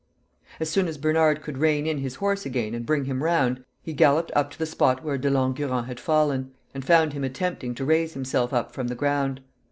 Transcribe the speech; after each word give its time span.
As 0.59 0.67
soon 0.67 0.87
as 0.87 0.97
Bernard 0.97 1.43
could 1.43 1.59
rein 1.59 1.85
in 1.85 1.99
his 1.99 2.15
horse 2.15 2.43
again 2.43 2.73
and 2.73 2.87
bring 2.87 3.05
him 3.05 3.21
round, 3.23 3.63
he 3.83 3.93
galloped 3.93 4.31
up 4.35 4.49
to 4.49 4.57
the 4.57 4.65
spot 4.65 5.03
where 5.03 5.15
De 5.19 5.29
Langurant 5.29 5.85
had 5.85 5.99
fallen, 5.99 6.53
and 6.73 6.83
found 6.83 7.13
him 7.13 7.23
attempting 7.23 7.75
to 7.75 7.85
raise 7.85 8.15
himself 8.15 8.51
up 8.51 8.71
from 8.71 8.87
the 8.87 8.95
ground. 8.95 9.41